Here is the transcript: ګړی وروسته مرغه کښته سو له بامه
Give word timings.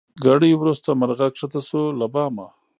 ګړی 0.25 0.51
وروسته 0.55 0.89
مرغه 0.99 1.27
کښته 1.33 1.61
سو 1.69 1.81
له 1.99 2.07
بامه 2.13 2.47